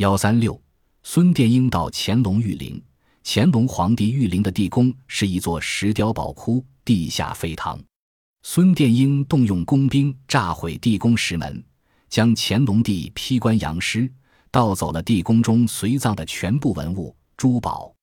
[0.00, 0.58] 幺三六，
[1.02, 2.82] 孙殿英到乾隆御陵。
[3.22, 7.78] 乾隆皇帝御陵的地宫是一座石雕宝窟，地下飞堂。
[8.42, 11.62] 孙殿英动用工兵炸毁地宫石门，
[12.08, 14.10] 将乾隆帝披棺扬尸，
[14.50, 17.94] 盗走了地宫中随葬的全部文物珠宝。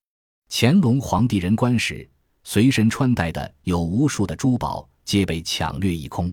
[0.52, 2.07] 乾隆皇帝人棺时，
[2.43, 6.32] 随身穿戴的有无数的珠宝，皆被抢掠一空。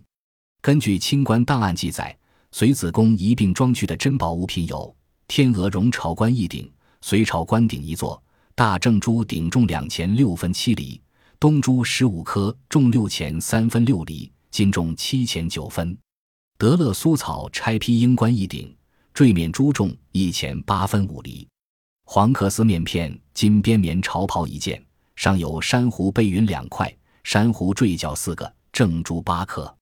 [0.60, 2.14] 根据清官档案记载，
[2.52, 4.94] 随子宫一并装去的珍宝物品有：
[5.26, 6.70] 天鹅绒朝冠一顶，
[7.00, 8.22] 隋朝官顶一座。
[8.54, 11.00] 大正珠顶重两钱六分七厘，
[11.40, 15.96] 东珠十五颗重六钱三分六厘，金重七钱九分。
[16.56, 18.72] 德勒苏草拆披缨冠一顶，
[19.12, 21.48] 坠冕珠重一钱八分五厘。
[22.04, 24.80] 黄克丝面片金边棉朝袍一件，
[25.16, 29.74] 上有珊瑚背云两块，珊瑚坠角四个，正珠八颗。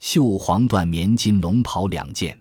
[0.00, 2.38] 绣黄缎棉金龙袍两件，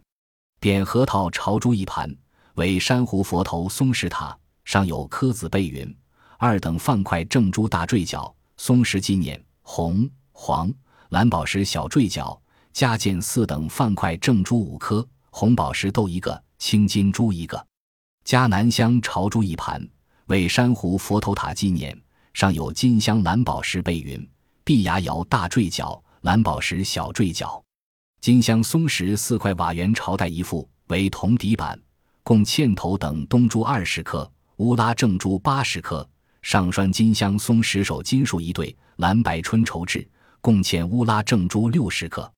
[0.60, 2.14] 扁核桃朝珠一盘，
[2.56, 4.38] 为珊瑚佛头松石塔。
[4.66, 5.98] 上有颗子背云，
[6.38, 10.72] 二等范块正珠大坠角，松石纪念红、黄、
[11.10, 12.40] 蓝宝石小坠角，
[12.72, 17.66] 加建四等范块正珠五颗，红宝石豆一个，青金珠一个，
[18.24, 19.84] 加南香朝珠一盘，
[20.28, 22.00] 为珊瑚佛头塔纪念。
[22.36, 24.30] 上有金镶蓝宝石背云，
[24.64, 27.60] 碧牙窑大坠角，蓝宝石小坠角，
[28.22, 31.78] 金镶松石四块瓦圆朝代一副，为铜底板，
[32.24, 34.30] 共嵌头等东珠二十颗。
[34.58, 36.06] 乌拉正珠八十颗，
[36.42, 40.06] 上栓金镶松石手金树一对，蓝白春绸制，
[40.42, 42.30] 共嵌乌拉正珠六十颗。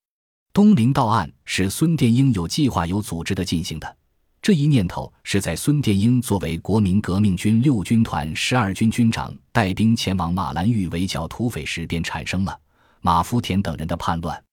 [0.54, 3.98] 东陵盗案是孙殿英有计划、有组织的进行的。
[4.40, 12.56] 这一念头是在孙殿英作为国民革命军六军团十二军军长，带兵前往马兰峪围剿土匪时便产生了。
[13.02, 14.44] 马福田等人的叛乱，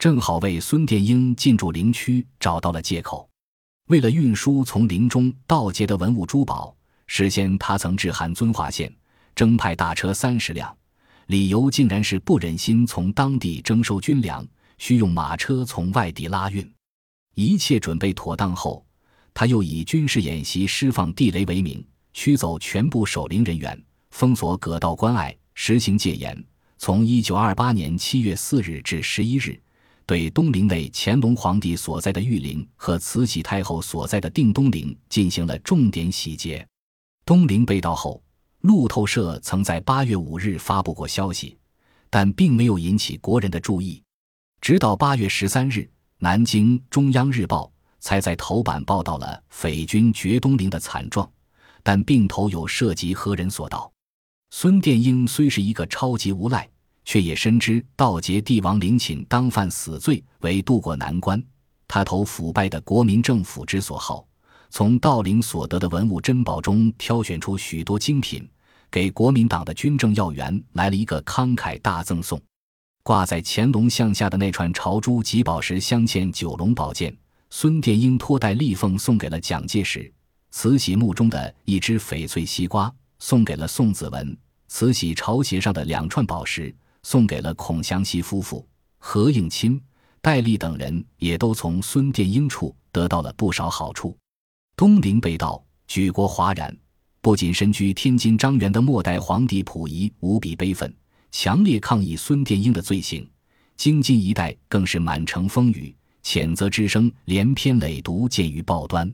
[0.00, 3.28] 正好为孙殿英进驻陵区找到了借口。
[3.88, 6.74] 为了运输从陵中盗劫的文物珠宝。
[7.06, 8.90] 事先，他曾致函遵化县，
[9.34, 10.74] 征派大车三十辆，
[11.26, 14.46] 理由竟然是不忍心从当地征收军粮，
[14.78, 16.68] 需用马车从外地拉运。
[17.34, 18.82] 一切准备妥当后，
[19.34, 23.78] 他又以军事演习释放地雷为名，驱走全部守陵人员，
[24.12, 26.42] 封锁葛道关隘，实行戒严。
[26.78, 29.60] 从一九二八年七月四日至十一日，
[30.06, 36.66] 对东陵内乾隆皇帝所在的玉陵和慈禧太后所在的定东陵进行了重点洗劫。
[37.24, 38.22] 东陵被盗后，
[38.60, 41.56] 路透社曾在八月五日发布过消息，
[42.10, 44.02] 但并没有引起国人的注意。
[44.60, 45.88] 直到八月十三日，
[46.18, 51.30] 南京中央日报才在头版报道了匪军掘东陵的惨状，
[51.82, 53.90] 但并头有涉及何人所盗。
[54.50, 56.68] 孙殿英虽是一个超级无赖，
[57.04, 61.42] 却也深知盗劫帝王陵寝当犯死罪为渡过难关。
[61.86, 64.26] 他投腐败的国民政府之所好。
[64.70, 68.44] 从盗陵所得的文物珍宝中挑选出许多精品，
[68.90, 72.40] 给国民党的军政要员来了一个慷慨大赠送。
[73.04, 77.16] 挂在乾隆像下的那串朝珠及宝石镶嵌九龙宝剑，
[77.50, 80.10] 孙殿英托带立凤送给了蒋介石；
[80.50, 84.26] 慈禧墓中的一只翡翠西瓜送给了宋子文；
[84.66, 88.66] 慈禧朝鞋上的两串宝石送给了孔祥熙夫妇；
[88.98, 89.80] 何应钦、
[90.20, 94.18] 戴笠等人也都从孙殿英处得到了不少好处。
[94.74, 96.76] 东陵被盗，举国哗然。
[97.20, 100.94] 不仅身居天津张园的末代皇帝溥仪无比悲愤，
[101.30, 103.24] 强烈抗议孙殿英的罪行；
[103.76, 109.10] 京津一带更是满城风雨，谴责之声连篇累牍，见于报端。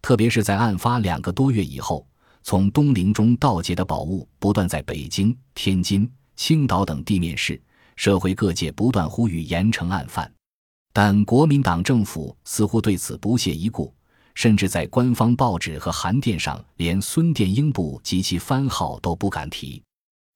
[0.00, 2.06] 特别是在案发两个多月以后，
[2.42, 6.08] 从东陵中盗劫的宝物不断在北京、天津、
[6.40, 7.60] 青岛等地面试，
[7.96, 10.32] 社会各界不断呼吁严惩案犯，
[10.90, 13.94] 但国民党政府似乎对此不屑一顾。
[14.34, 19.82] 甚至在官方报纸和函电上，连孙殿英部及其番号都不敢提。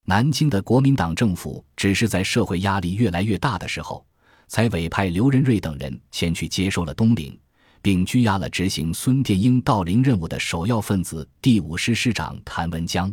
[0.04, 4.04] 南京的国民党政府只是在社会压力越来越大的时候，
[4.47, 7.34] 才委派刘仁瑞等人前去接收了东陵，
[7.81, 13.12] 并拘押了执行孙殿英盗陵任务的首要分子第五师师长谭文江。